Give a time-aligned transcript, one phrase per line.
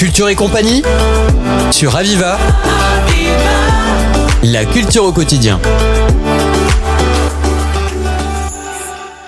[0.00, 0.82] Culture et compagnie
[1.70, 2.38] sur Aviva.
[4.42, 5.60] La culture au quotidien.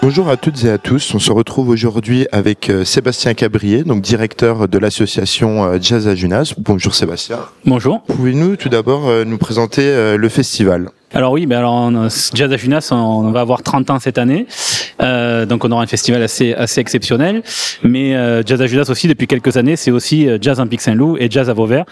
[0.00, 1.14] Bonjour à toutes et à tous.
[1.14, 6.14] On se retrouve aujourd'hui avec euh, Sébastien Cabrier, donc directeur de l'association euh, Jazz à
[6.14, 6.54] Junas.
[6.56, 7.38] Bonjour Sébastien.
[7.66, 8.02] Bonjour.
[8.04, 10.88] Pouvez-nous tout d'abord euh, nous présenter le festival?
[11.14, 11.90] Alors oui, ben alors
[12.32, 14.46] Jazz à Junas, on, va avoir 30 ans cette année,
[15.02, 17.42] euh, donc on aura un festival assez assez exceptionnel.
[17.82, 20.80] Mais euh, Jazz à Junas aussi depuis quelques années, c'est aussi euh, Jazz en Pic
[20.80, 21.84] Saint-Loup et Jazz à Vauvert.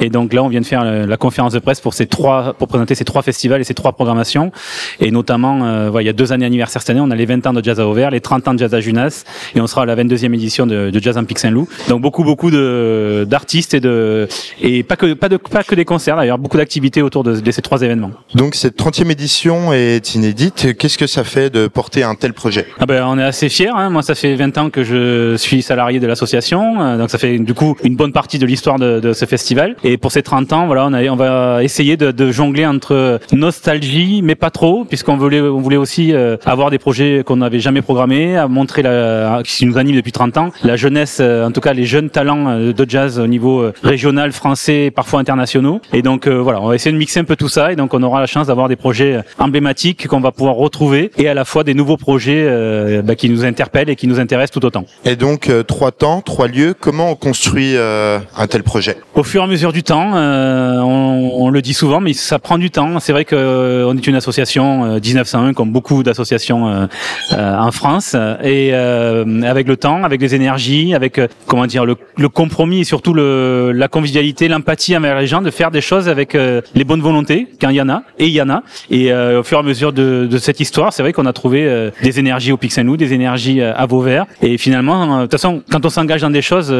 [0.00, 2.68] Et donc là, on vient de faire la, conférence de presse pour ces trois, pour
[2.68, 4.52] présenter ces trois festivals et ces trois programmations.
[5.00, 7.26] Et notamment, euh, voilà, il y a deux années anniversaire cette année, on a les
[7.26, 9.24] 20 ans de Jazz à Vauvert, les 30 ans de Jazz à Junas,
[9.54, 11.68] et on sera à la 22e édition de, de Jazz en Pic Saint-Loup.
[11.88, 14.28] Donc beaucoup beaucoup de d'artistes et de
[14.60, 17.50] et pas que pas de pas que des concerts d'ailleurs, beaucoup d'activités autour de, de
[17.50, 18.12] ces trois événements.
[18.34, 20.76] Donc cette 30e édition est inédite.
[20.78, 22.57] Qu'est-ce que ça fait de porter un tel projet?
[22.80, 23.68] Ah ben, On est assez fiers.
[23.68, 23.90] Hein.
[23.90, 26.80] Moi, ça fait 20 ans que je suis salarié de l'association.
[26.80, 29.76] Euh, donc ça fait du coup une bonne partie de l'histoire de, de, ce festival.
[29.84, 33.20] Et pour ces 30 ans, voilà, on, a, on va essayer de, de, jongler entre
[33.32, 37.60] nostalgie, mais pas trop, puisqu'on voulait, on voulait aussi euh, avoir des projets qu'on n'avait
[37.60, 41.52] jamais programmés, à montrer la, qui nous anime depuis 30 ans, la jeunesse, euh, en
[41.52, 45.80] tout cas les jeunes talents de jazz au niveau régional, français, parfois internationaux.
[45.92, 47.72] Et donc voilà, on va essayer de mixer un peu tout ça.
[47.72, 51.28] Et donc on aura la chance d'avoir des projets emblématiques qu'on va pouvoir retrouver et
[51.28, 54.58] à la fois des nouveaux projets euh, bah, qui nous interpellent et qui nous intéressent
[54.58, 54.84] tout autant.
[55.04, 58.96] Et donc euh, trois temps, trois lieux, comment on construit euh, un tel projet?
[59.14, 62.58] Au fur et à mesure du temps, on, on, le dit souvent, mais ça prend
[62.58, 63.00] du temps.
[63.00, 66.88] C'est vrai qu'on est une association 1901 comme beaucoup d'associations
[67.32, 72.80] en France et avec le temps, avec les énergies, avec comment dire le, le compromis
[72.80, 76.84] et surtout le, la convivialité, l'empathie envers les gens, de faire des choses avec les
[76.84, 79.58] bonnes volontés quand il y en a et il y en a et au fur
[79.58, 82.56] et à mesure de, de cette histoire, c'est vrai qu'on a trouvé des énergies au
[82.56, 84.26] Pic Saint-Loup, des énergies euh, à Vauvert.
[84.42, 86.74] Et finalement, de toute façon, quand on s'engage dans des choses,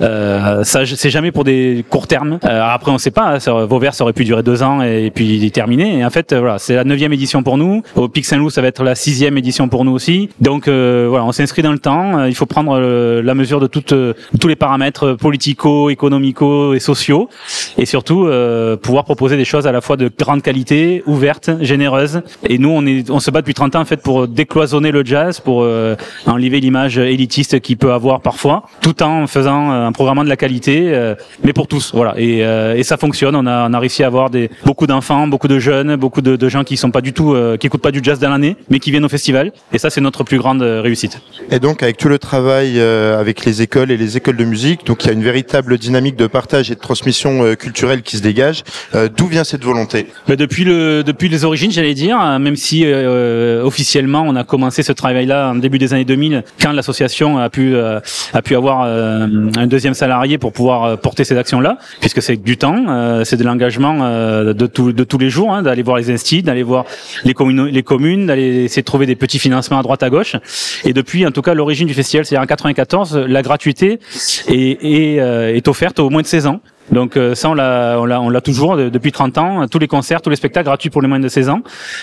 [0.00, 2.38] ça c'est jamais pour des courts termes.
[2.42, 3.36] après, on sait pas.
[3.36, 5.98] Hein, Vauvert, ça aurait pu durer deux ans et, puis terminer.
[5.98, 7.82] Et en fait, voilà, c'est la neuvième édition pour nous.
[7.94, 10.28] Au Pic Saint-Loup, ça va être la sixième édition pour nous aussi.
[10.40, 12.24] Donc voilà, on s'inscrit dans le temps.
[12.24, 17.28] Il faut prendre la mesure de tous les paramètres politico, économico et sociaux,
[17.78, 18.28] et surtout
[18.82, 22.22] pouvoir proposer des choses à la fois de grande qualité, ouvertes, généreuse.
[22.48, 22.70] Et nous,
[23.10, 26.60] on se bat depuis 30 ans en fait pour décloisonner le jazz, pour euh, enlever
[26.60, 30.90] l'image élitiste qu'il peut avoir parfois, tout en faisant euh, un programme de la qualité,
[30.94, 31.14] euh,
[31.44, 31.92] mais pour tous.
[31.94, 32.14] Voilà.
[32.16, 33.36] Et, et ça fonctionne.
[33.36, 36.36] On a, on a réussi à avoir des, beaucoup d'enfants, beaucoup de jeunes, beaucoup de,
[36.36, 38.78] de, gens qui sont pas du tout, qui écoutent pas du jazz dans l'année, mais
[38.78, 39.52] qui viennent au festival.
[39.72, 41.20] Et ça, c'est notre plus grande réussite.
[41.50, 45.04] Et donc, avec tout le travail avec les écoles et les écoles de musique, donc
[45.04, 48.62] il y a une véritable dynamique de partage et de transmission culturelle qui se dégage.
[49.16, 50.06] D'où vient cette volonté?
[50.28, 54.92] Depuis le, depuis les origines, j'allais dire, même si euh, officiellement on a commencé ce
[54.92, 58.00] travail-là en début des années 2000, quand l'association a pu euh,
[58.32, 62.56] a pu avoir euh, un deuxième salarié pour pouvoir porter ces actions-là, puisque c'est du
[62.56, 66.62] temps, c'est de l'engagement de, de tous les jours, hein, d'aller voir les instituts, d'aller
[66.62, 66.84] voir
[67.24, 70.36] les communes, les communes, d'aller essayer de trouver des petits financements à droite à gauche.
[70.84, 74.00] Et depuis, en tout cas, l'origine du festival, c'est en 94, la gratuité
[74.48, 75.16] est, est,
[75.56, 76.60] est offerte au moins de 16 ans.
[76.90, 79.66] Donc euh, ça, on l'a, toujours depuis 30 ans.
[79.68, 81.60] Tous les concerts, tous les spectacles gratuits pour les moins de 16 ans.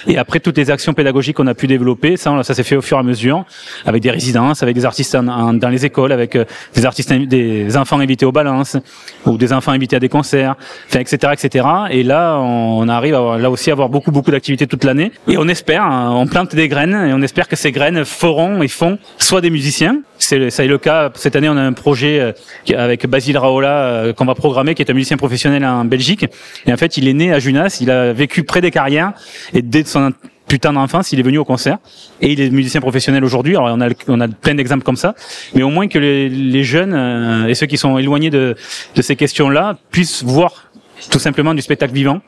[0.08, 2.82] Et après toutes les actions pédagogiques qu'on a pu développer, ça, ça s'est fait au
[2.82, 3.46] fur et à mesure,
[3.86, 6.46] avec des résidences, avec des artistes dans les écoles, avec euh,
[6.76, 8.78] des artistes, des enfants invités aux balances
[9.26, 10.56] ou des enfants invités à des concerts,
[10.90, 11.66] enfin, etc., etc.
[11.92, 15.12] Et là, on, arrive à, là aussi à avoir beaucoup, beaucoup d'activités toute l'année.
[15.28, 18.62] Et on espère, hein, on plante des graines et on espère que ces graines feront
[18.62, 20.02] et font soit des musiciens.
[20.18, 21.12] C'est, ça est le cas.
[21.16, 24.90] Cette année, on a un projet euh, avec Basile Raola qu'on va programmer qui est
[24.90, 26.26] un musicien professionnel en Belgique.
[26.66, 29.14] Et en fait, il est né à Junas, il a vécu près des carrières.
[29.54, 30.14] Et dès son
[30.48, 31.78] putain d'enfance, il est venu au concert.
[32.22, 33.56] Et il est musicien professionnel aujourd'hui.
[33.56, 35.16] Alors on a plein d'exemples comme ça,
[35.56, 38.56] mais au moins que les, jeunes euh, et ceux qui sont éloignés de
[39.02, 40.72] ces questions-là puissent voir
[41.10, 42.22] tout simplement du spectacle vivant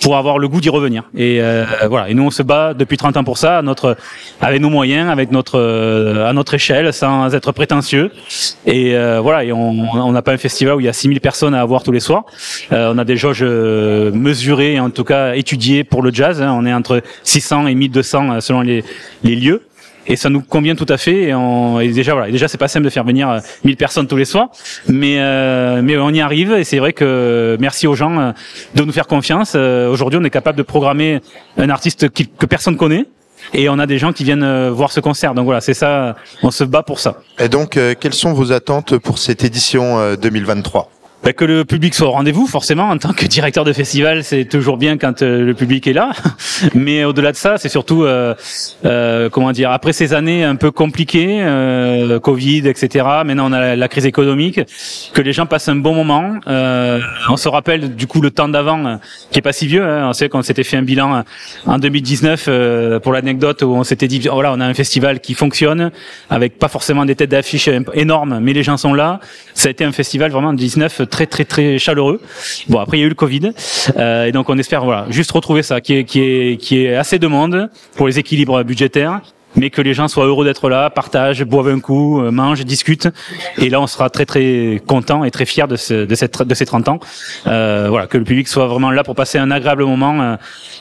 [0.00, 1.04] pour avoir le goût d'y revenir.
[1.16, 2.08] Et euh, voilà.
[2.08, 3.96] Et nous, on se bat depuis 30 ans pour ça, à notre,
[4.40, 8.10] avec nos moyens, avec notre, euh, à notre échelle, sans être prétentieux.
[8.66, 9.44] Et euh, voilà.
[9.44, 11.92] Et on n'a pas un festival où il y a 6000 personnes à avoir tous
[11.92, 12.24] les soirs.
[12.70, 16.40] on a des jauges mesurées, en tout cas étudiées pour le jazz.
[16.42, 16.54] Hein.
[16.56, 18.84] On est entre 600 et 1200 selon les,
[19.22, 19.62] les lieux
[20.06, 21.24] et ça nous convient tout à fait.
[21.24, 24.06] Et, on, et déjà, voilà, déjà c'est pas simple de faire venir 1000 euh, personnes
[24.06, 24.48] tous les soirs,
[24.88, 26.52] mais euh, mais on y arrive.
[26.52, 28.32] Et c'est vrai que merci aux gens euh,
[28.74, 29.54] de nous faire confiance.
[29.54, 31.20] Aujourd'hui, on est capable de programmer
[31.56, 33.06] un artiste qui, que personne connaît.
[33.52, 35.34] Et on a des gens qui viennent voir ce concert.
[35.34, 37.20] Donc voilà, c'est ça, on se bat pour ça.
[37.38, 40.90] Et donc, quelles sont vos attentes pour cette édition 2023
[41.24, 42.90] bah, que le public soit au rendez-vous, forcément.
[42.90, 46.12] En tant que directeur de festival, c'est toujours bien quand euh, le public est là.
[46.74, 48.34] Mais au-delà de ça, c'est surtout, euh,
[48.84, 53.06] euh, comment dire, après ces années un peu compliquées, euh, Covid, etc.
[53.24, 54.60] Maintenant, on a la, crise économique,
[55.14, 56.34] que les gens passent un bon moment.
[56.46, 57.00] Euh,
[57.30, 58.98] on se rappelle du coup le temps d'avant,
[59.30, 59.84] qui est pas si vieux.
[59.84, 60.08] Hein.
[60.10, 61.24] On sait qu'on s'était fait un bilan
[61.66, 65.32] en 2019 pour l'anecdote où on s'était dit, oh, voilà, on a un festival qui
[65.32, 65.90] fonctionne
[66.28, 69.20] avec pas forcément des têtes d'affiche énormes, mais les gens sont là.
[69.54, 72.20] Ça a été un festival vraiment en 19 très très très chaleureux.
[72.68, 73.52] Bon après il y a eu le Covid
[73.96, 76.96] euh, et donc on espère voilà juste retrouver ça qui est qui est qui est
[76.96, 79.20] assez de monde pour les équilibres budgétaires
[79.56, 83.08] mais que les gens soient heureux d'être là, partagent, boivent un coup, euh, mangent, discutent.
[83.58, 86.54] Et là, on sera très très content et très fier de, ce, de, cette, de
[86.54, 86.98] ces 30 ans.
[87.46, 90.36] Euh, voilà, que le public soit vraiment là pour passer un agréable moment euh,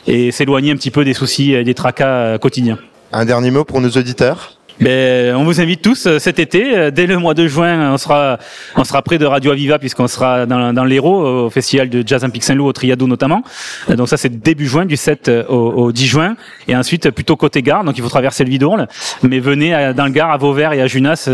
[0.07, 2.80] et s'éloigner un petit peu des soucis et des tracas euh, quotidiens.
[3.12, 4.57] Un dernier mot pour nos auditeurs?
[4.80, 6.78] Ben, on vous invite tous euh, cet été.
[6.78, 8.40] Euh, dès le mois de juin, on sera,
[8.75, 12.24] on sera près de Radio Aviva puisqu'on sera dans, dans l'Hérault, au festival de Jazz
[12.24, 13.44] Olympique Saint-Loup, au Triado notamment.
[13.90, 16.36] Euh, donc ça, c'est début juin, du 7 au, au, 10 juin.
[16.68, 18.88] Et ensuite, plutôt côté gare, donc il faut traverser le Vidourle.
[19.22, 21.30] Mais venez dans le gare à Vauvert et à Junas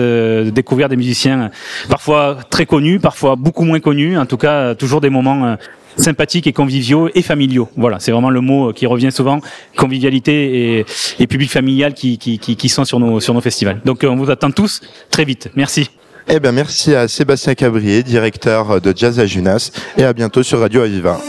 [0.52, 1.50] découvrir des musiciens
[1.90, 4.18] parfois très connus, parfois beaucoup moins connus.
[4.18, 5.56] En tout cas, toujours des moments
[5.98, 7.70] sympathiques et conviviaux et familiaux.
[7.76, 9.40] Voilà, c'est vraiment le mot qui revient souvent,
[9.76, 10.86] convivialité et,
[11.20, 13.82] et public familial qui, qui, qui, qui, sont sur nos, sur nos festivals.
[13.86, 15.50] Donc on vous attend tous très vite.
[15.56, 15.90] Merci.
[16.28, 20.60] Eh bien, merci à Sébastien Cabrier, directeur de Jazz à Junas, et à bientôt sur
[20.60, 21.20] Radio Aviva.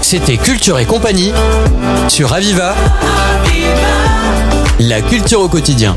[0.00, 1.32] C'était Culture et compagnie
[2.08, 2.74] sur Aviva.
[4.78, 5.96] La culture au quotidien.